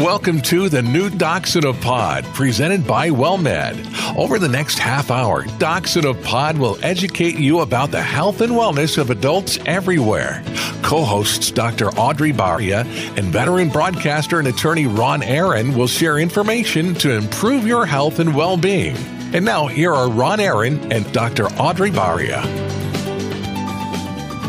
[0.00, 4.16] Welcome to the new Docs in a Pod, presented by WellMed.
[4.16, 8.40] Over the next half hour, Docs in a Pod will educate you about the health
[8.40, 10.42] and wellness of adults everywhere.
[10.80, 11.90] Co hosts Dr.
[11.98, 12.86] Audrey Baria
[13.18, 18.34] and veteran broadcaster and attorney Ron Aaron will share information to improve your health and
[18.34, 18.96] well being.
[19.34, 21.44] And now, here are Ron Aaron and Dr.
[21.58, 22.40] Audrey Baria.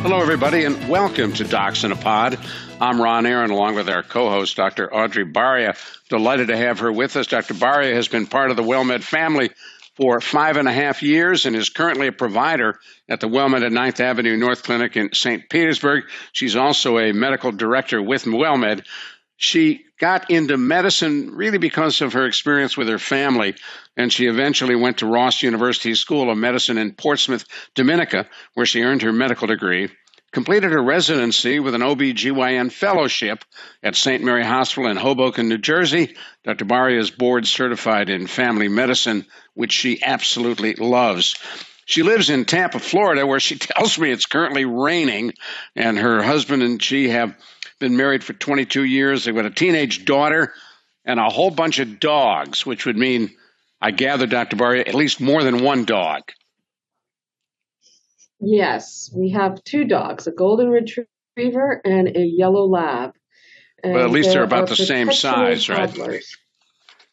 [0.02, 2.40] Hello, everybody, and welcome to Docs in a Pod.
[2.82, 4.92] I'm Ron Aaron, along with our co host, Dr.
[4.92, 5.78] Audrey Baria.
[6.10, 7.28] Delighted to have her with us.
[7.28, 7.54] Dr.
[7.54, 9.52] Baria has been part of the WellMed family
[9.96, 13.72] for five and a half years and is currently a provider at the WellMed at
[13.72, 15.48] 9th Avenue North Clinic in St.
[15.48, 16.06] Petersburg.
[16.32, 18.84] She's also a medical director with WellMed.
[19.38, 23.54] She got into medicine really because of her experience with her family,
[23.96, 27.46] and she eventually went to Ross University School of Medicine in Portsmouth,
[27.76, 29.90] Dominica, where she earned her medical degree
[30.32, 33.44] completed her residency with an OB/GYN fellowship
[33.84, 34.24] at St.
[34.24, 36.16] Mary Hospital in Hoboken, New Jersey.
[36.44, 36.66] Dr.
[36.66, 41.36] Baria is board certified in family medicine, which she absolutely loves.
[41.86, 45.34] She lives in Tampa, Florida, where she tells me it's currently raining,
[45.76, 47.36] and her husband and she have
[47.80, 49.26] been married for 22 years.
[49.26, 50.54] They've got a teenage daughter
[51.04, 53.32] and a whole bunch of dogs, which would mean,
[53.82, 54.56] I gather, Dr.
[54.56, 56.32] Baria, at least more than one dog.
[58.42, 63.14] Yes, we have two dogs, a golden retriever and a yellow lab.
[63.84, 66.08] And but at least they're about the same size, toddlers.
[66.08, 66.24] right?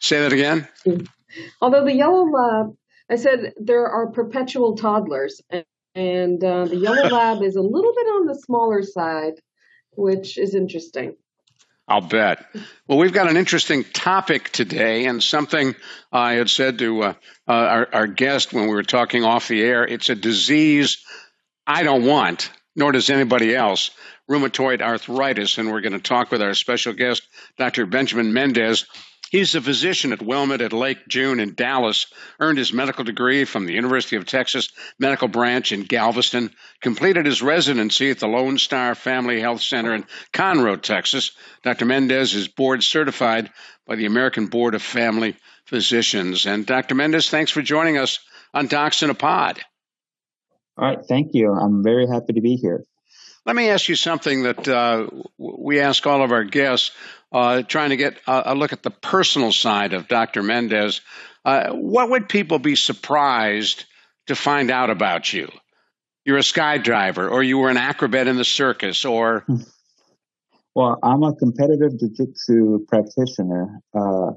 [0.00, 0.68] Say that again.
[1.60, 2.76] Although the yellow lab,
[3.10, 5.40] I said there are perpetual toddlers,
[5.94, 9.34] and uh, the yellow lab is a little bit on the smaller side,
[9.92, 11.16] which is interesting.
[11.88, 12.44] I'll bet.
[12.86, 15.74] Well, we've got an interesting topic today, and something
[16.12, 17.14] I had said to uh,
[17.48, 19.86] uh, our, our guest when we were talking off the air.
[19.86, 20.98] It's a disease
[21.66, 23.90] I don't want, nor does anybody else,
[24.30, 25.56] rheumatoid arthritis.
[25.56, 27.22] And we're going to talk with our special guest,
[27.56, 27.86] Dr.
[27.86, 28.84] Benjamin Mendez.
[29.30, 32.06] He's a physician at WellMed at Lake June in Dallas,
[32.40, 37.42] earned his medical degree from the University of Texas Medical Branch in Galveston, completed his
[37.42, 41.32] residency at the Lone Star Family Health Center in Conroe, Texas.
[41.62, 41.84] Dr.
[41.84, 43.50] Mendez is board certified
[43.86, 45.36] by the American Board of Family
[45.66, 46.46] Physicians.
[46.46, 46.94] And Dr.
[46.94, 48.18] Mendez, thanks for joining us
[48.54, 49.60] on Docs in a Pod.
[50.78, 51.52] All right, thank you.
[51.52, 52.84] I'm very happy to be here.
[53.48, 55.06] Let me ask you something that uh,
[55.38, 56.90] we ask all of our guests
[57.32, 60.42] uh, trying to get a, a, look at the personal side of Dr.
[60.42, 61.00] Mendez.
[61.46, 63.86] Uh, what would people be surprised
[64.26, 65.48] to find out about you?
[66.26, 69.46] You're a skydiver, or you were an acrobat in the circus, or.
[70.74, 73.80] Well, I'm a competitive jiu-jitsu practitioner.
[73.92, 74.32] Uh,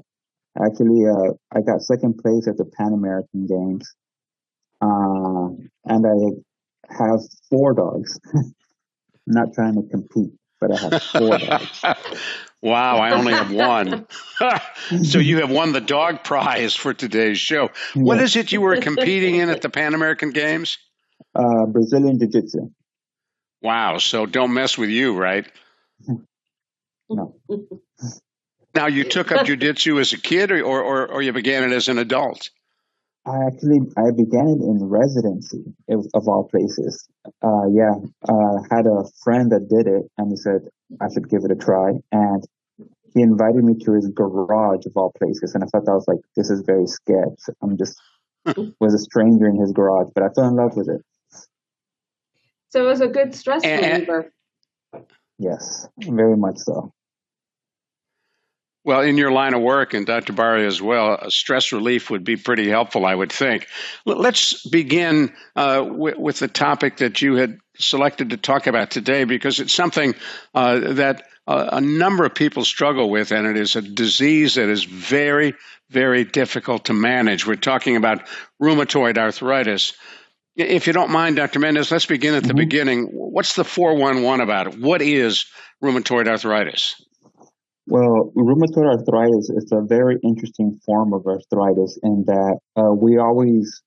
[0.60, 3.94] actually, uh, I got second place at the Pan American Games,
[4.80, 5.50] uh,
[5.84, 8.18] and I have four dogs.
[9.28, 11.84] I'm not trying to compete, but I have four dogs.
[12.62, 14.06] Wow, I only have one.
[15.02, 17.70] so you have won the dog prize for today's show.
[17.94, 20.78] What is it you were competing in at the Pan American Games?
[21.34, 22.70] Uh, Brazilian Jiu Jitsu.
[23.62, 25.46] Wow, so don't mess with you, right?
[27.10, 27.34] No.
[28.74, 31.74] Now, you took up Jiu Jitsu as a kid or, or, or you began it
[31.74, 32.48] as an adult?
[33.24, 37.08] I actually I began it in residency of, of all places.
[37.42, 37.94] Uh, yeah,
[38.28, 40.68] uh, had a friend that did it, and he said
[41.00, 42.44] I should give it a try, and
[43.14, 46.18] he invited me to his garage of all places, and I thought that was like
[46.36, 47.54] this is very sketch.
[47.62, 48.00] I'm just
[48.80, 51.02] was a stranger in his garage, but I fell in love with it.
[52.70, 54.32] So it was a good stress reliever.
[55.38, 56.92] Yes, very much so.
[58.84, 60.32] Well, in your line of work, and Dr.
[60.32, 63.68] Baria as well, stress relief would be pretty helpful, I would think.
[64.04, 69.22] Let's begin uh, with, with, the topic that you had selected to talk about today,
[69.22, 70.16] because it's something
[70.52, 74.68] uh, that uh, a number of people struggle with, and it is a disease that
[74.68, 75.54] is very,
[75.90, 77.46] very difficult to manage.
[77.46, 78.26] We're talking about
[78.60, 79.94] rheumatoid arthritis.
[80.56, 81.60] If you don't mind, Dr.
[81.60, 82.56] Mendez, let's begin at the mm-hmm.
[82.56, 83.04] beginning.
[83.12, 84.80] What's the 411 about it?
[84.80, 85.46] What is
[85.82, 86.96] rheumatoid arthritis?
[87.88, 93.82] Well, rheumatoid arthritis is a very interesting form of arthritis in that uh, we always,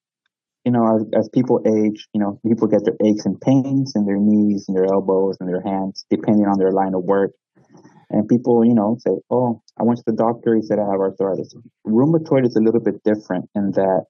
[0.65, 4.05] you know, as, as, people age, you know, people get their aches and pains in
[4.05, 7.31] their knees and their elbows and their hands, depending on their line of work.
[8.09, 10.99] And people, you know, say, oh, I went to the doctor, he said I have
[10.99, 11.55] arthritis.
[11.87, 14.03] Rheumatoid is a little bit different in that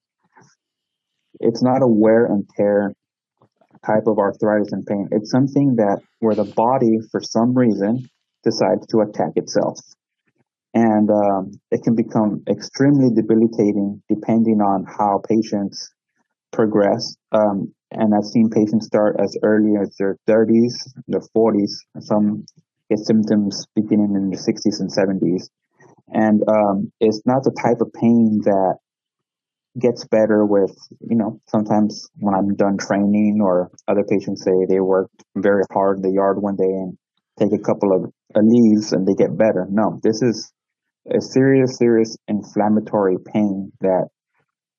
[1.41, 2.93] it's not a wear and tear
[3.85, 5.07] type of arthritis and pain.
[5.11, 8.09] It's something that where the body, for some reason,
[8.45, 9.79] decides to attack itself.
[10.73, 15.91] And um, it can become extremely debilitating depending on how patients
[16.51, 17.15] progress.
[17.31, 20.73] Um, and I've seen patients start as early as their 30s,
[21.07, 22.45] their 40s, some
[22.89, 25.49] get symptoms beginning in the 60s and 70s.
[26.09, 28.75] And um, it's not the type of pain that
[29.79, 34.79] gets better with, you know, sometimes when I'm done training or other patients say they
[34.79, 36.97] worked very hard in the yard one day and
[37.39, 39.67] take a couple of Aleves and they get better.
[39.69, 40.51] No, this is
[41.13, 44.07] a serious, serious inflammatory pain that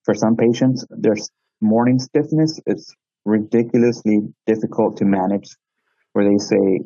[0.05, 1.31] for some patients, there's
[1.61, 2.61] morning stiffness.
[2.67, 2.95] It's
[3.25, 5.49] ridiculously difficult to manage
[6.13, 6.81] where they say,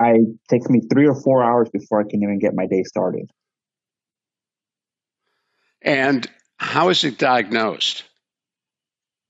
[0.00, 0.14] I
[0.50, 3.30] takes me three or four hours before I can even get my day started.
[5.80, 8.04] And how is it diagnosed?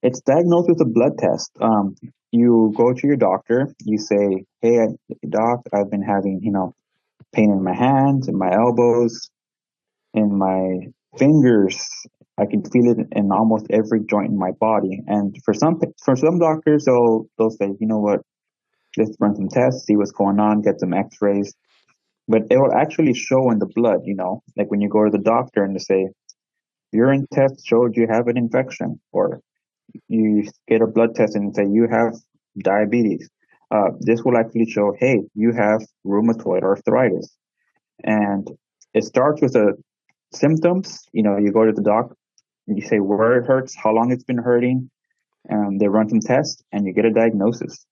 [0.02, 1.50] It's diagnosed with a blood test.
[1.60, 1.94] Um,
[2.32, 3.68] you go to your doctor.
[3.84, 4.88] You say, "Hey,
[5.28, 6.74] doc, I've been having you know
[7.32, 9.30] pain in my hands, in my elbows,
[10.14, 10.88] in my
[11.18, 11.86] fingers.
[12.38, 16.16] I can feel it in almost every joint in my body." And for some for
[16.16, 18.20] some doctors, they'll they'll say, "You know what?
[18.96, 21.54] Let's run some tests, see what's going on, get some X-rays."
[22.28, 24.00] But it will actually show in the blood.
[24.04, 26.08] You know, like when you go to the doctor and they say,
[26.92, 29.40] "Urine test showed you have an infection," or
[30.08, 32.14] you get a blood test and say you have
[32.58, 33.28] diabetes,
[33.70, 37.34] uh, this will actually show, hey, you have rheumatoid arthritis.
[38.04, 38.48] And
[38.92, 39.74] it starts with the
[40.32, 41.00] symptoms.
[41.12, 42.14] You know, you go to the doc,
[42.66, 44.90] and you say where it hurts, how long it's been hurting,
[45.48, 47.86] and they run some tests, and you get a diagnosis.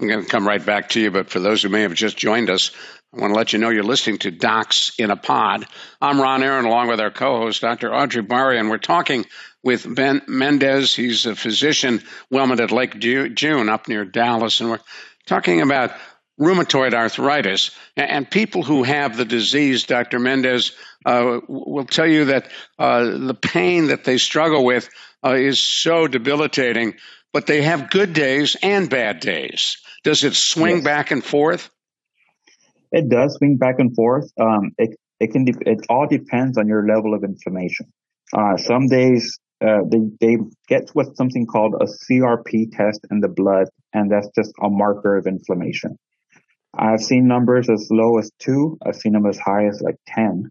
[0.00, 2.16] I'm going to come right back to you, but for those who may have just
[2.16, 2.70] joined us,
[3.12, 5.66] I want to let you know you're listening to Docs in a Pod.
[6.00, 7.92] I'm Ron Aaron, along with our co-host, Dr.
[7.92, 9.24] Audrey Baria, and we're talking
[9.68, 10.94] with Ben Mendez.
[10.94, 14.80] He's a physician, WellMed at Lake June up near Dallas, and we're
[15.26, 15.90] talking about
[16.40, 17.72] rheumatoid arthritis.
[17.94, 20.18] And people who have the disease, Dr.
[20.20, 20.72] Mendez,
[21.04, 24.88] uh, will tell you that uh, the pain that they struggle with
[25.22, 26.94] uh, is so debilitating,
[27.34, 29.76] but they have good days and bad days.
[30.02, 30.84] Does it swing yes.
[30.84, 31.68] back and forth?
[32.90, 34.32] It does swing back and forth.
[34.40, 37.92] Um, it it can de- it all depends on your level of inflammation.
[38.32, 40.36] Uh, some days uh, they they
[40.68, 45.16] get what's something called a CRP test in the blood, and that's just a marker
[45.16, 45.98] of inflammation.
[46.76, 48.78] I've seen numbers as low as two.
[48.86, 50.50] I've seen them as high as like ten.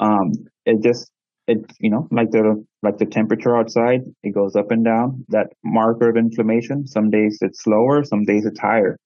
[0.00, 0.32] Um,
[0.64, 1.10] it just
[1.46, 5.24] it you know like the like the temperature outside, it goes up and down.
[5.28, 6.86] That marker of inflammation.
[6.86, 8.98] Some days it's lower, some days it's higher.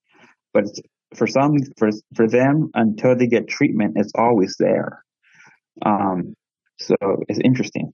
[0.53, 0.79] But it's,
[1.15, 5.03] for some for for them until they get treatment, it's always there.
[5.85, 6.33] Um,
[6.79, 6.95] so
[7.27, 7.93] it's interesting.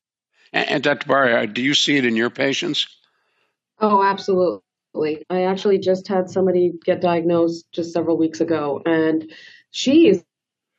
[0.53, 1.07] And, and Dr.
[1.07, 2.87] Baria, do you see it in your patients?
[3.79, 5.25] Oh, absolutely.
[5.29, 9.31] I actually just had somebody get diagnosed just several weeks ago, and
[9.71, 10.23] she is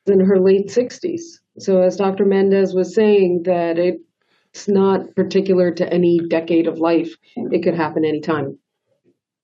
[0.05, 1.21] in her late 60s.
[1.59, 2.25] So, as Dr.
[2.25, 8.05] Mendez was saying, that it's not particular to any decade of life, it could happen
[8.05, 8.57] anytime.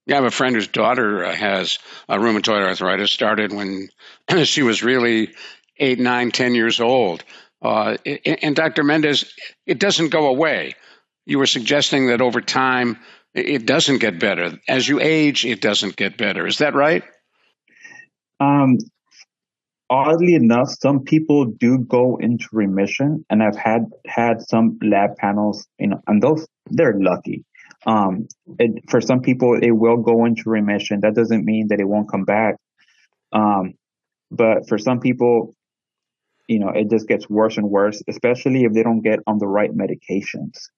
[0.06, 3.12] Yeah, I have a friend whose daughter uh, has rheumatoid arthritis.
[3.12, 3.90] Started when
[4.44, 5.34] she was really
[5.80, 7.24] eight, nine, ten years old.
[7.62, 8.84] Uh, and Dr.
[8.84, 9.34] Mendez,
[9.66, 10.76] it doesn't go away.
[11.26, 12.98] You were suggesting that over time
[13.34, 14.60] it doesn't get better.
[14.68, 16.48] As you age, it doesn't get better.
[16.48, 17.04] Is that right?
[18.40, 18.78] Um,
[19.90, 25.68] oddly enough, some people do go into remission, and I've had had some lab panels,
[25.80, 27.44] you know, and those they're lucky.
[27.86, 28.28] Um,
[28.60, 31.00] it, for some people, it will go into remission.
[31.02, 32.56] That doesn't mean that it won't come back.
[33.32, 33.74] Um,
[34.32, 35.54] but for some people,
[36.48, 39.48] you know, it just gets worse and worse, especially if they don't get on the
[39.48, 40.70] right medications.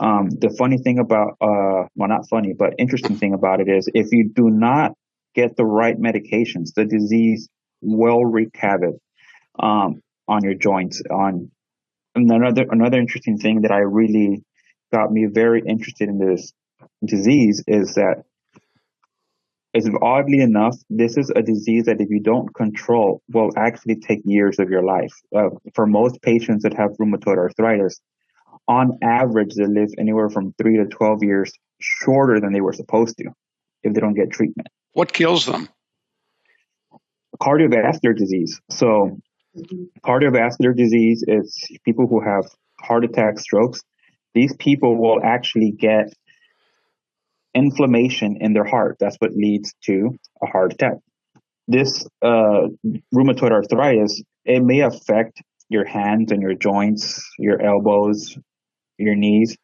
[0.00, 3.88] Um, the funny thing about, uh, well, not funny, but interesting thing about it is
[3.92, 4.92] if you do not
[5.34, 7.48] get the right medications, the disease
[7.80, 8.96] will wreak havoc,
[9.58, 11.02] um, on your joints.
[11.10, 11.50] On
[12.14, 14.42] another, another interesting thing that I really
[14.92, 16.52] got me very interested in this
[17.04, 18.24] disease is that
[19.74, 24.20] is oddly enough, this is a disease that if you don't control will actually take
[24.24, 25.12] years of your life.
[25.34, 28.00] Uh, for most patients that have rheumatoid arthritis,
[28.66, 33.16] on average, they live anywhere from three to 12 years shorter than they were supposed
[33.18, 33.30] to
[33.82, 34.68] if they don't get treatment.
[34.92, 35.68] What kills them?
[37.40, 38.60] Cardiovascular disease.
[38.70, 39.18] So,
[40.04, 42.44] cardiovascular disease is people who have
[42.80, 43.80] heart attacks, strokes.
[44.34, 46.12] These people will actually get
[47.54, 48.96] inflammation in their heart.
[49.00, 50.10] That's what leads to
[50.42, 50.94] a heart attack.
[51.66, 52.68] This uh,
[53.14, 58.36] rheumatoid arthritis, it may affect your hands and your joints, your elbows,
[58.96, 59.56] your knees,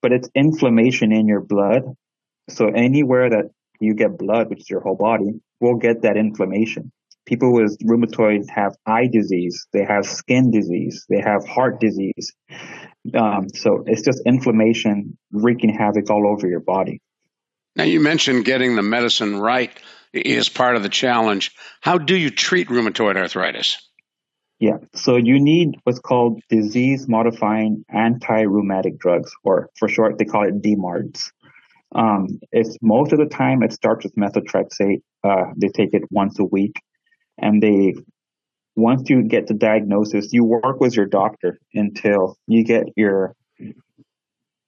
[0.00, 1.82] but it's inflammation in your blood.
[2.48, 6.92] So anywhere that you get blood, which is your whole body, will get that inflammation.
[7.26, 12.32] People with rheumatoid have eye disease, they have skin disease, they have heart disease.
[13.14, 17.00] Um, so it's just inflammation wreaking havoc all over your body.
[17.76, 19.70] Now, you mentioned getting the medicine right
[20.12, 21.52] is part of the challenge.
[21.80, 23.76] How do you treat rheumatoid arthritis?
[24.58, 24.76] Yeah.
[24.94, 30.60] So you need what's called disease modifying anti-rheumatic drugs, or for short, they call it
[30.62, 31.30] DMARDs.
[31.92, 35.02] Um, it's most of the time it starts with methotrexate.
[35.24, 36.80] Uh, they take it once a week,
[37.38, 37.94] and they
[38.76, 43.34] once you get the diagnosis, you work with your doctor until you get your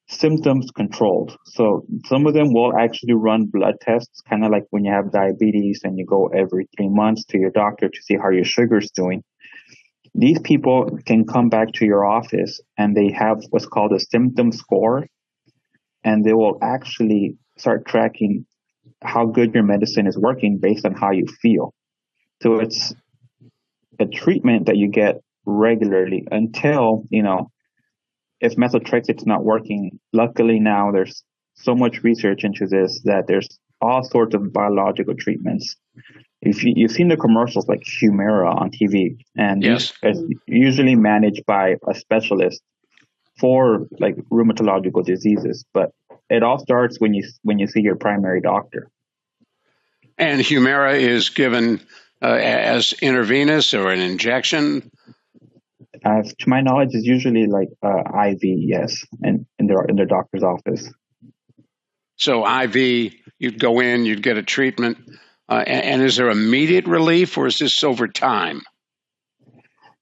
[0.08, 1.36] symptoms controlled.
[1.44, 5.12] So some of them will actually run blood tests, kind of like when you have
[5.12, 8.90] diabetes and you go every three months to your doctor to see how your sugar's
[8.90, 9.22] doing.
[10.14, 14.52] These people can come back to your office and they have what's called a symptom
[14.52, 15.06] score,
[16.04, 18.44] and they will actually start tracking
[19.02, 21.72] how good your medicine is working based on how you feel.
[22.42, 22.92] So it's
[23.98, 25.16] a treatment that you get
[25.46, 27.50] regularly until, you know,
[28.42, 31.22] if methotrexate's not working, luckily now there's
[31.54, 33.48] so much research into this that there's
[33.80, 35.76] all sorts of biological treatments.
[36.40, 39.92] If you, have seen the commercials like Humira on TV, and yes.
[40.02, 42.60] it's usually managed by a specialist
[43.38, 45.92] for like rheumatological diseases, but
[46.28, 48.88] it all starts when you when you see your primary doctor.
[50.18, 51.80] And Humira is given
[52.20, 54.90] uh, as intravenous or an injection.
[56.04, 60.42] To my knowledge, is usually like uh, IV, yes, and in their in their doctor's
[60.42, 60.90] office.
[62.16, 64.98] So IV, you'd go in, you'd get a treatment,
[65.48, 68.62] uh, and, and, is there immediate relief, or is this over time?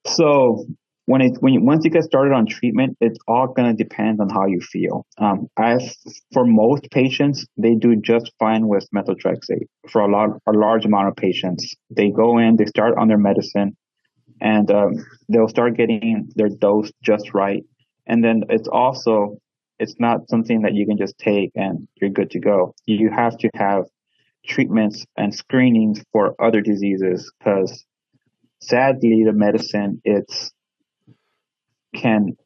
[0.07, 0.67] So
[1.07, 4.21] when it when you, once you get started on treatment, it's all going to depend
[4.21, 5.07] on how you feel.
[5.19, 5.97] Um, as
[6.33, 9.67] for most patients, they do just fine with methotrexate.
[9.89, 13.19] For a lot a large amount of patients, they go in, they start on their
[13.19, 13.77] medicine,
[14.41, 14.93] and um,
[15.29, 17.65] they'll start getting their dose just right.
[18.07, 19.37] And then it's also
[19.79, 22.75] it's not something that you can just take and you're good to go.
[22.87, 23.85] You have to have
[24.47, 27.85] treatments and screenings for other diseases because
[28.61, 30.51] sadly the medicine it's
[31.95, 32.37] can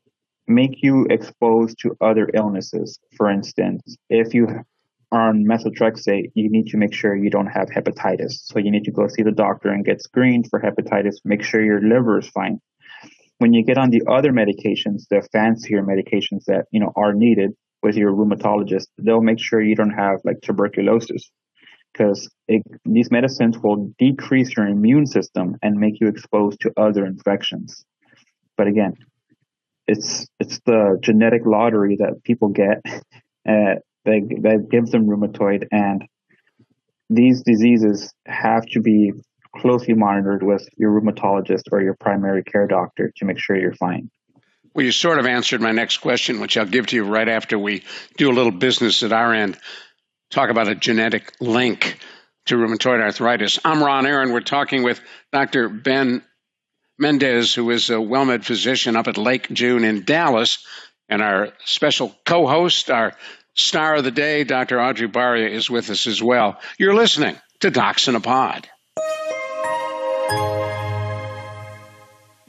[0.47, 2.99] make you exposed to other illnesses.
[3.17, 4.47] For instance, if you
[5.15, 8.33] on methotrexate, you need to make sure you don't have hepatitis.
[8.45, 11.65] So you need to go see the doctor and get screened for hepatitis, make sure
[11.65, 12.61] your liver is fine.
[13.39, 17.53] When you get on the other medications, the fancier medications that, you know, are needed
[17.83, 21.31] with your rheumatologist, they'll make sure you don't have like tuberculosis
[21.93, 22.29] because
[22.85, 27.85] these medicines will decrease your immune system and make you exposed to other infections.
[28.57, 28.95] But again,
[29.87, 32.83] it's it's the genetic lottery that people get
[33.49, 36.05] uh, that that gives them rheumatoid, and
[37.11, 39.13] these diseases have to be
[39.57, 44.11] closely monitored with your rheumatologist or your primary care doctor to make sure you're fine.
[44.75, 47.57] Well, you sort of answered my next question, which I'll give to you right after
[47.57, 47.85] we
[48.17, 49.57] do a little business at our end.
[50.31, 52.01] Talk about a genetic link
[52.47, 53.61] to rheumatoid arthritis.
[53.65, 54.33] I'm Ron Aaron.
[54.33, 55.01] We're talking with
[55.33, 55.69] Dr.
[55.69, 56.23] Ben
[56.99, 60.65] Mendez, who is a WellMed physician up at Lake June in Dallas,
[61.09, 63.13] and our special co host, our
[63.55, 64.81] star of the day, Dr.
[64.81, 66.61] Audrey Baria, is with us as well.
[66.79, 68.69] You're listening to Docs in a Pod.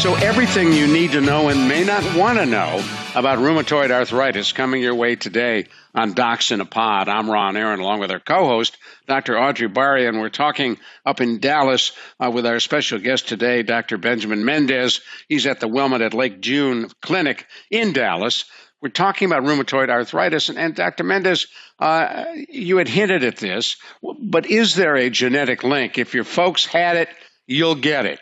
[0.00, 2.82] So, everything you need to know and may not want to know
[3.14, 7.08] about rheumatoid arthritis coming your way today on Docs in a Pod.
[7.08, 9.38] I'm Ron Aaron, along with our co host, Dr.
[9.38, 13.98] Audrey Baria, and we're talking up in Dallas uh, with our special guest today, Dr.
[13.98, 15.02] Benjamin Mendez.
[15.28, 18.46] He's at the WellMed at Lake June Clinic in Dallas.
[18.82, 21.04] We're talking about rheumatoid arthritis, and, and Dr.
[21.04, 21.46] Mendez,
[21.78, 23.76] uh, you had hinted at this,
[24.22, 25.98] but is there a genetic link?
[25.98, 27.08] If your folks had it,
[27.46, 28.20] you'll get it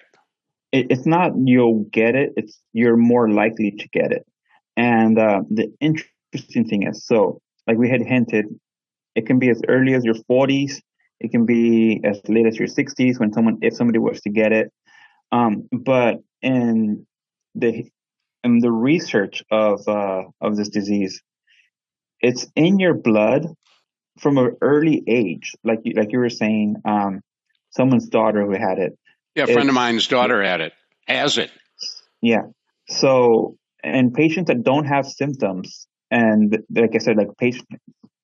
[0.73, 4.27] it, it's not you'll get it; it's you're more likely to get it.
[4.77, 8.47] And uh, the interesting thing is, so like we had hinted,
[9.15, 10.81] it can be as early as your 40s.
[11.21, 14.53] It can be as late as your 60s when someone, if somebody was to get
[14.53, 14.73] it.
[15.33, 17.07] Um, but in
[17.57, 17.91] the
[18.55, 21.23] in the research of uh, of this disease,
[22.21, 23.47] it's in your blood
[24.19, 26.77] from an early age, like you, like you were saying.
[26.85, 27.21] Um,
[27.71, 28.99] someone's daughter who had it,
[29.35, 30.73] yeah, a friend of mine's daughter had it,
[31.07, 31.51] has it.
[32.21, 32.43] Yeah.
[32.89, 37.69] So, and patients that don't have symptoms, and like I said, like patient,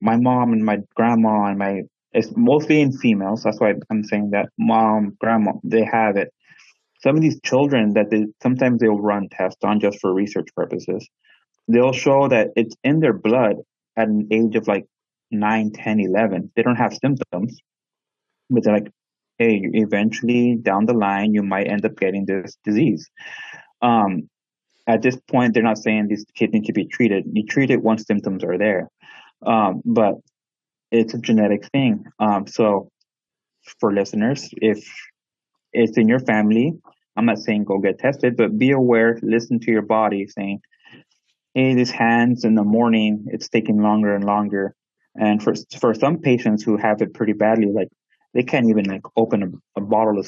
[0.00, 1.82] my mom and my grandma and my
[2.14, 3.42] it's mostly in females.
[3.42, 6.32] That's why I'm saying that mom, grandma, they have it.
[7.04, 11.06] Some of these children that they sometimes they'll run tests on just for research purposes.
[11.68, 13.56] They'll show that it's in their blood
[13.96, 14.86] at an age of like
[15.30, 16.50] 9, 10, 11.
[16.56, 17.58] They don't have symptoms,
[18.48, 18.90] but they're like,
[19.38, 23.08] hey, eventually down the line, you might end up getting this disease.
[23.82, 24.30] Um,
[24.86, 27.24] at this point, they're not saying these kids need to be treated.
[27.30, 28.88] You treat it once symptoms are there.
[29.44, 30.14] Um, but
[30.90, 32.04] it's a genetic thing.
[32.18, 32.88] Um, so
[33.80, 34.86] for listeners, if
[35.74, 36.72] it's in your family,
[37.16, 40.60] I'm not saying go get tested, but be aware, listen to your body saying,
[41.54, 44.74] Hey, these hands in the morning, it's taking longer and longer.
[45.14, 47.88] And for, for some patients who have it pretty badly, like
[48.32, 49.42] they can't even like open
[49.76, 50.26] a, a bottle of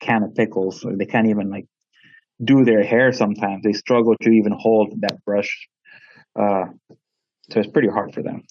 [0.00, 1.66] can of pickles or they can't even like
[2.42, 3.62] do their hair sometimes.
[3.62, 5.68] They struggle to even hold that brush.
[6.38, 6.64] Uh,
[7.50, 8.42] so it's pretty hard for them.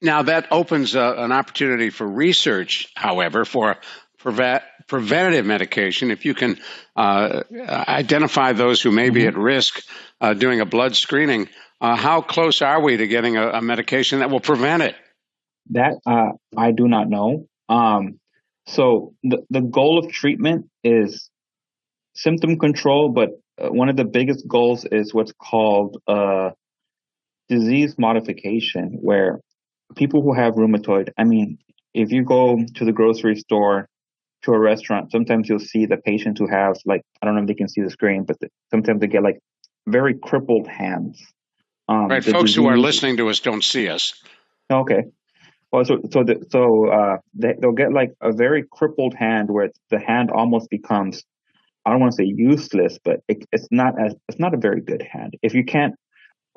[0.00, 3.76] Now, that opens uh, an opportunity for research, however, for
[4.24, 6.10] prevent, preventative medication.
[6.10, 6.58] If you can
[6.96, 9.14] uh, identify those who may mm-hmm.
[9.14, 9.82] be at risk
[10.20, 11.48] uh, doing a blood screening,
[11.80, 14.96] uh, how close are we to getting a, a, medication that will prevent it?
[15.70, 17.46] That uh, I do not know.
[17.68, 18.18] Um,
[18.66, 21.28] so the, the goal of treatment is
[22.14, 23.28] symptom control, but
[23.62, 26.50] uh, one of the biggest goals is what's called uh,
[27.50, 29.40] disease modification, where
[29.96, 31.58] people who have rheumatoid, I mean,
[31.92, 33.88] if you go to the grocery store,
[34.44, 37.48] to a restaurant, sometimes you'll see the patients who have like, I don't know if
[37.48, 39.38] they can see the screen, but the, sometimes they get like
[39.86, 41.20] very crippled hands.
[41.88, 42.24] Um, right.
[42.24, 44.14] Folks disease, who are listening to us don't see us.
[44.70, 45.04] Okay.
[45.72, 49.70] Well, so so the, so uh, they, they'll get like a very crippled hand where
[49.90, 51.24] the hand almost becomes
[51.84, 54.80] I don't want to say useless, but it, it's not as it's not a very
[54.80, 55.36] good hand.
[55.42, 55.94] If you can't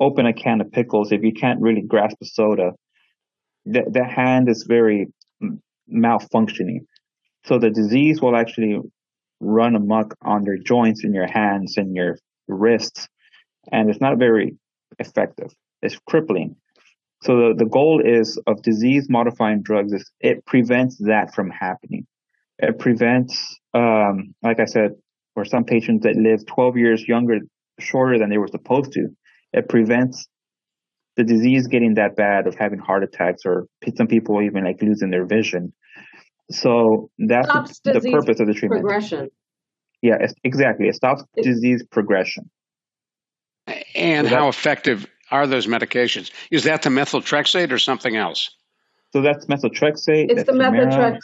[0.00, 2.72] open a can of pickles, if you can't really grasp a soda,
[3.66, 5.08] the, the hand is very
[5.92, 6.80] malfunctioning.
[7.48, 8.78] So the disease will actually
[9.40, 13.08] run amok on your joints in your hands and your wrists,
[13.72, 14.58] and it's not very
[14.98, 15.50] effective.
[15.80, 16.56] It's crippling.
[17.22, 22.06] So the, the goal is of disease modifying drugs is it prevents that from happening.
[22.58, 24.90] It prevents, um, like I said,
[25.32, 27.38] for some patients that live 12 years younger,
[27.80, 29.08] shorter than they were supposed to,
[29.54, 30.28] it prevents
[31.16, 35.10] the disease getting that bad of having heart attacks or some people even like losing
[35.10, 35.72] their vision.
[36.50, 38.82] So that's the, the, purpose of the treatment.
[38.82, 39.28] Progression.
[40.02, 40.88] Yeah, exactly.
[40.88, 42.50] It stops it, disease progression.
[43.94, 46.30] And so how effective are those medications?
[46.50, 48.50] Is that the methotrexate or something else?
[49.12, 50.30] So that's methotrexate.
[50.30, 51.18] It's the methotrexate.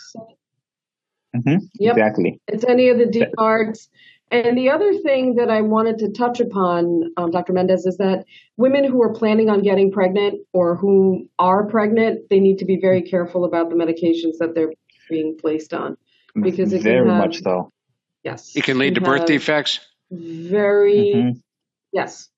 [1.37, 1.57] Mm-hmm.
[1.75, 1.97] Yep.
[1.97, 2.41] Exactly.
[2.49, 3.89] It's any of the DMARDs.
[4.31, 7.53] And the other thing that I wanted to touch upon, um, Dr.
[7.53, 8.25] Mendez, is that
[8.57, 12.79] women who are planning on getting pregnant or who are pregnant, they need to be
[12.81, 14.73] very careful about the medications that they're
[15.09, 15.97] being placed on
[16.41, 17.71] because it very have, much so.
[18.23, 19.81] Yes, it can lead to birth defects.
[20.11, 21.39] Very mm-hmm.
[21.93, 22.29] yes,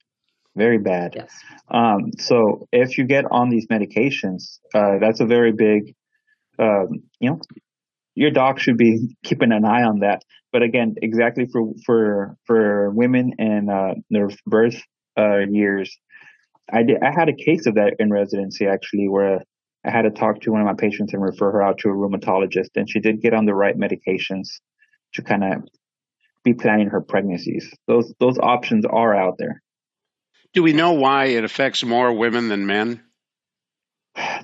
[0.57, 1.15] very bad.
[1.15, 1.33] Yes.
[1.69, 5.95] Um, so if you get on these medications, uh, that's a very big,
[6.59, 7.41] um, you know,
[8.15, 10.23] your doc should be keeping an eye on that.
[10.53, 14.81] But again, exactly for for for women in uh, their birth
[15.19, 15.95] uh, years,
[16.73, 17.03] I did.
[17.03, 19.43] I had a case of that in residency actually, where
[19.87, 21.93] I had to talk to one of my patients and refer her out to a
[21.93, 24.61] rheumatologist, and she did get on the right medications
[25.15, 25.69] to kind of
[26.45, 27.73] be planning her pregnancies.
[27.87, 29.63] Those those options are out there.
[30.53, 33.03] Do we know why it affects more women than men?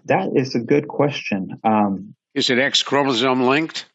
[0.04, 1.58] That is a good question.
[1.64, 3.86] Um, is it X chromosome linked?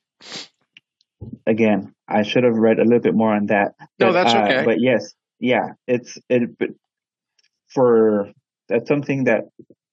[1.46, 3.76] Again, I should have read a little bit more on that.
[4.00, 4.58] But, no, that's uh, okay.
[4.58, 6.58] Uh, but yes, yeah, it's it.
[6.58, 6.70] But
[7.70, 8.32] for
[8.68, 9.46] that's something that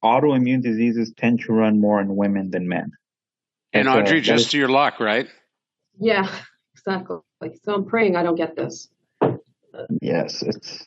[0.04, 2.92] autoimmune diseases tend to run more in women than men.
[3.72, 5.26] And that's Audrey, a, just is, to your luck, right?
[5.98, 6.28] Yeah,
[6.74, 7.18] exactly.
[7.64, 8.88] So I'm praying I don't get this.
[10.00, 10.84] Yes, it's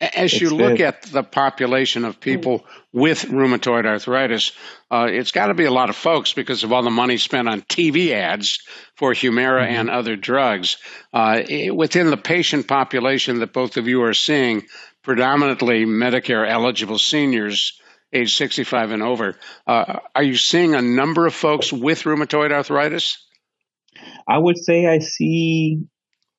[0.00, 4.52] as you look at the population of people with rheumatoid arthritis,
[4.90, 7.48] uh, it's got to be a lot of folks because of all the money spent
[7.48, 8.60] on TV ads
[8.94, 9.74] for Humira mm-hmm.
[9.74, 10.76] and other drugs.
[11.12, 11.42] Uh,
[11.74, 14.62] within the patient population that both of you are seeing,
[15.02, 17.80] predominantly Medicare eligible seniors
[18.12, 23.24] age 65 and over, uh, are you seeing a number of folks with rheumatoid arthritis?
[24.26, 25.80] I would say I see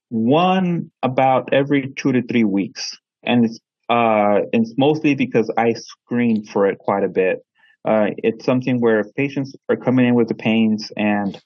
[0.10, 6.46] one about every two to three weeks and it's uh, it's mostly because I screen
[6.46, 7.40] for it quite a bit.
[7.84, 11.40] Uh, it's something where patients are coming in with the pains, and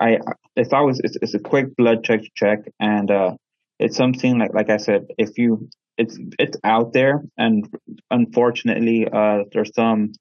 [0.00, 0.18] I
[0.56, 3.34] if I was it's, it's a quick blood check check, and uh,
[3.78, 5.68] it's something like like I said, if you
[5.98, 7.68] it's it's out there, and
[8.10, 10.12] unfortunately, uh, there's some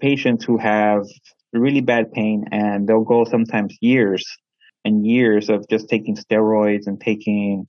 [0.00, 1.06] patients who have
[1.52, 4.24] really bad pain and they'll go sometimes years
[4.84, 7.66] and years of just taking steroids and taking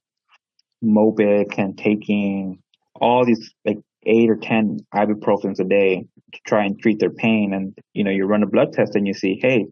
[0.84, 2.60] Mobic and taking
[2.96, 7.54] all these like eight or 10 ibuprofens a day to try and treat their pain.
[7.54, 9.68] And, you know, you run a blood test and you see, hey,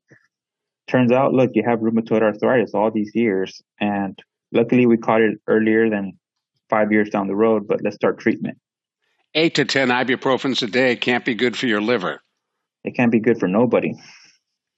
[0.87, 3.61] turns out, look, you have rheumatoid arthritis all these years.
[3.79, 4.17] And
[4.51, 6.13] luckily we caught it earlier than
[6.73, 8.57] five years down the road, but let's start treatment.
[9.35, 12.19] Eight to 10 ibuprofens a day can't be good for your liver.
[12.83, 13.93] It can't be good for nobody.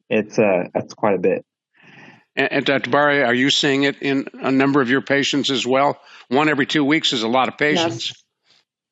[0.09, 1.45] It's, uh, that's quite a bit.
[2.35, 2.89] And, and Dr.
[2.89, 5.97] Baria, are you seeing it in a number of your patients as well?
[6.27, 8.11] One every two weeks is a lot of patients.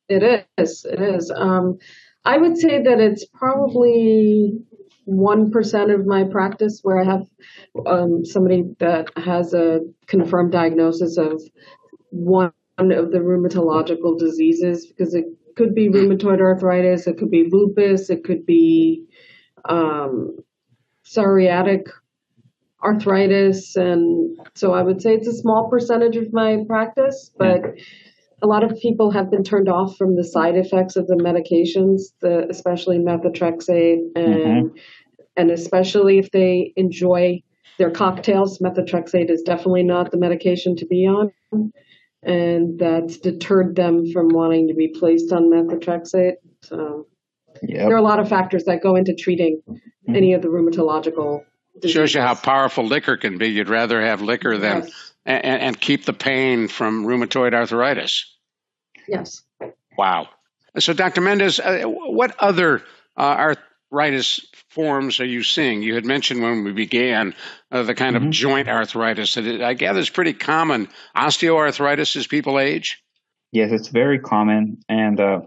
[0.08, 0.22] Yes.
[0.22, 0.86] It is.
[0.90, 1.30] It is.
[1.34, 1.78] Um,
[2.24, 4.52] I would say that it's probably
[5.04, 7.26] one percent of my practice where I have
[7.86, 11.42] um, somebody that has a confirmed diagnosis of
[12.10, 15.24] one of the rheumatological diseases because it
[15.56, 19.04] could be rheumatoid arthritis, it could be lupus, it could be
[19.68, 20.36] um,
[21.04, 21.86] psoriatic
[22.82, 27.62] arthritis, and so I would say it's a small percentage of my practice, but
[28.42, 32.12] a lot of people have been turned off from the side effects of the medications,
[32.20, 34.76] the, especially methotrexate, and mm-hmm.
[35.36, 37.42] and especially if they enjoy
[37.78, 38.58] their cocktails.
[38.58, 41.32] Methotrexate is definitely not the medication to be on,
[42.24, 46.34] and that's deterred them from wanting to be placed on methotrexate.
[46.62, 47.06] So
[47.62, 47.86] yep.
[47.86, 50.16] there are a lot of factors that go into treating mm-hmm.
[50.16, 51.44] any of the rheumatological.
[51.74, 51.92] Diseases.
[51.92, 53.48] Shows you how powerful liquor can be.
[53.48, 58.36] You'd rather have liquor than yes and, and keep the pain from rheumatoid arthritis.
[59.08, 59.42] Yes.
[59.96, 60.28] Wow.
[60.78, 61.20] So, Dr.
[61.20, 62.82] Mendez, uh, what other
[63.16, 63.54] uh,
[63.94, 65.82] arthritis forms are you seeing?
[65.82, 67.34] You had mentioned when we began
[67.70, 68.26] uh, the kind mm-hmm.
[68.26, 70.88] of joint arthritis that it, I gather is pretty common.
[71.16, 73.02] Osteoarthritis as people age?
[73.52, 74.78] Yes, it's very common.
[74.88, 75.40] And uh,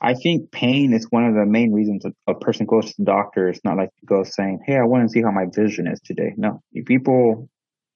[0.00, 3.04] I think pain is one of the main reasons a, a person goes to the
[3.04, 3.48] doctor.
[3.48, 6.00] It's not like you go saying, Hey, I want to see how my vision is
[6.00, 6.34] today.
[6.36, 7.48] No, people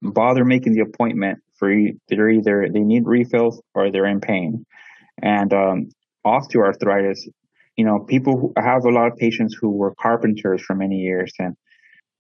[0.03, 1.75] bother making the appointment for
[2.09, 4.65] they're either they need refills or they're in pain.
[5.21, 5.91] And um,
[6.25, 7.29] osteoarthritis,
[7.81, 11.33] you know, people who have a lot of patients who were carpenters for many years
[11.39, 11.55] and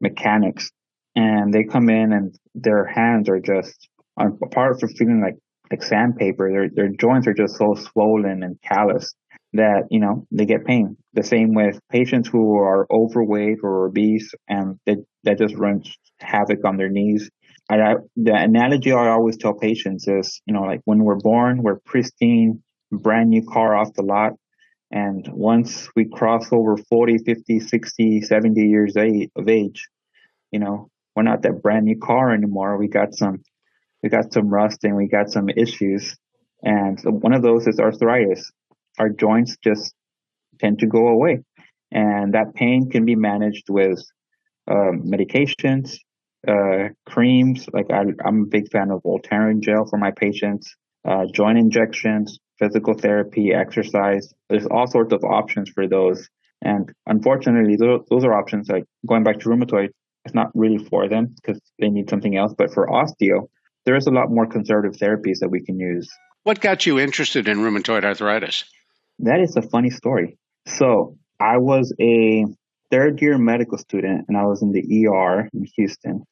[0.01, 0.71] mechanics,
[1.15, 3.77] and they come in and their hands are just
[4.19, 5.37] apart from feeling like
[5.71, 9.15] like sandpaper, their their joints are just so swollen and calloused
[9.53, 10.97] that you know they get pain.
[11.13, 16.65] The same with patients who are overweight or obese, and that that just runs havoc
[16.65, 17.29] on their knees.
[17.71, 21.81] I, the analogy I always tell patients is, you know, like when we're born, we're
[21.85, 24.33] pristine, brand new car off the lot.
[24.91, 29.89] And once we cross over 40, 50, 60, 70 years of age,
[30.51, 32.77] you know, we're not that brand new car anymore.
[32.77, 33.43] We got some,
[34.03, 36.17] we got some rust and we got some issues.
[36.63, 38.51] And so one of those is arthritis.
[38.99, 39.95] Our joints just
[40.59, 41.41] tend to go away.
[41.93, 44.03] And that pain can be managed with
[44.71, 45.97] um, medications,
[46.47, 47.67] uh, creams.
[47.73, 50.75] Like I, am a big fan of Voltaren gel for my patients,
[51.05, 54.33] uh, joint injections, physical therapy, exercise.
[54.49, 56.29] There's all sorts of options for those.
[56.63, 59.89] And unfortunately, those, those are options like going back to rheumatoid.
[60.27, 62.55] It's not really for them because they need something else.
[62.57, 63.49] But for osteo,
[63.87, 66.09] there is a lot more conservative therapies that we can use.
[66.43, 68.65] What got you interested in rheumatoid arthritis?
[69.21, 70.39] That is a funny story.
[70.67, 72.45] So I was a
[72.91, 76.25] third year medical student and I was in the ER in Houston.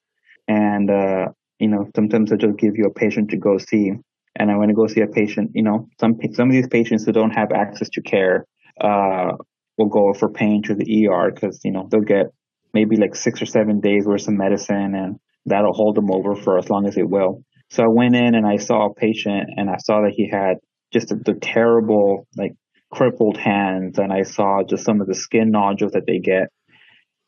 [0.46, 3.92] And, uh, you know, sometimes I just give you a patient to go see.
[4.38, 7.04] And I want to go see a patient, you know, some, some of these patients
[7.04, 8.46] who don't have access to care,
[8.80, 9.32] uh,
[9.76, 12.26] will go for pain to the ER because, you know, they'll get
[12.74, 16.58] maybe like six or seven days worth of medicine and that'll hold them over for
[16.58, 17.42] as long as it will.
[17.70, 20.56] So I went in and I saw a patient and I saw that he had
[20.92, 22.52] just the terrible, like
[22.90, 26.48] crippled hands and I saw just some of the skin nodules that they get.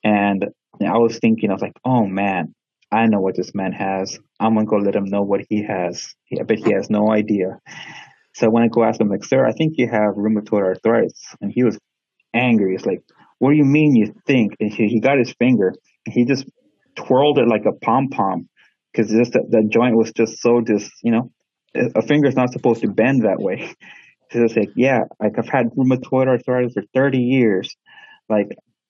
[0.02, 0.46] And
[0.80, 2.54] I was thinking, I was like, oh man,
[2.92, 4.18] I know what this man has.
[4.38, 6.14] I'm gonna go let him know what he has.
[6.38, 7.58] I bet he has no idea.
[8.34, 11.34] So I went to go ask him, like, sir, I think you have rheumatoid arthritis.
[11.40, 11.78] And he was
[12.32, 12.72] angry.
[12.72, 13.02] He's like,
[13.38, 14.54] what do you mean you think?
[14.60, 15.74] And he, he got his finger
[16.06, 16.46] he just
[16.96, 18.48] twirled it like a pom pom
[18.92, 21.30] because just that, that joint was just so just, you know,
[21.74, 23.72] a finger is not supposed to bend that way.
[24.32, 27.74] So it's like, yeah, like I've had rheumatoid arthritis for 30 years.
[28.28, 28.46] Like,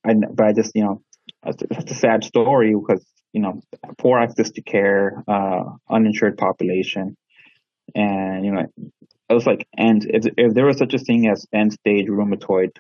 [0.07, 1.03] I, but I just, you know,
[1.43, 3.61] that's a sad story because you know,
[3.99, 7.17] poor access to care, uh, uninsured population.
[7.95, 8.67] And, you know,
[9.29, 12.71] I was like, and if, if there was such a thing as end stage rheumatoid,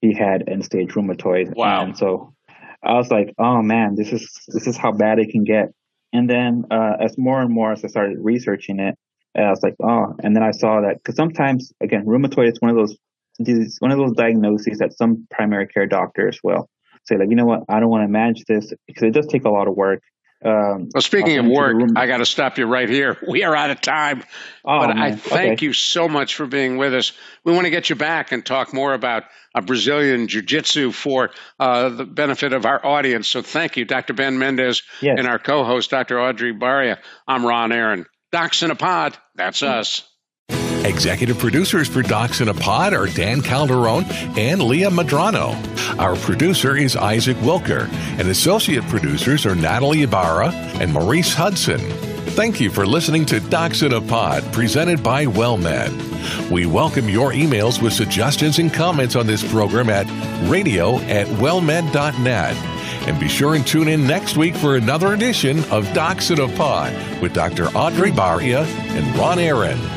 [0.00, 1.54] he had end stage rheumatoid.
[1.54, 1.84] Wow.
[1.84, 2.34] And so
[2.82, 5.72] I was like, oh man, this is, this is how bad it can get.
[6.12, 8.96] And then, uh, as more and more as I started researching it,
[9.36, 12.70] I was like, oh, and then I saw that because sometimes, again, rheumatoid is one
[12.70, 12.96] of those
[13.38, 16.70] these one of those diagnoses that some primary care doctors will
[17.06, 19.44] say like, you know what, I don't want to manage this because it does take
[19.44, 20.02] a lot of work.
[20.44, 23.16] Um, well, speaking of work, I got to stop you right here.
[23.28, 24.22] We are out of time.
[24.64, 24.98] Oh, but man.
[24.98, 25.66] I thank okay.
[25.66, 27.12] you so much for being with us.
[27.44, 31.30] We want to get you back and talk more about a Brazilian Jiu Jitsu for
[31.58, 33.28] uh, the benefit of our audience.
[33.28, 34.12] So thank you, Dr.
[34.12, 35.16] Ben Mendez, yes.
[35.18, 36.20] and our co host, Dr.
[36.20, 36.98] Audrey Baria.
[37.26, 38.06] I'm Ron Aaron.
[38.30, 39.80] Docs in a Pod, that's mm-hmm.
[39.80, 40.08] us.
[40.86, 44.04] Executive producers for Docs in a Pod are Dan Calderon
[44.38, 45.56] and Leah Madrano.
[45.98, 47.88] Our producer is Isaac Wilker,
[48.20, 51.80] and associate producers are Natalie Ibarra and Maurice Hudson.
[52.36, 56.50] Thank you for listening to Docs in a Pod, presented by WellMed.
[56.50, 60.06] We welcome your emails with suggestions and comments on this program at
[60.48, 62.56] radio at wellmed.net.
[63.08, 66.48] And be sure and tune in next week for another edition of Docs in a
[66.56, 67.66] Pod with Dr.
[67.70, 69.95] Audrey Baria and Ron Aaron.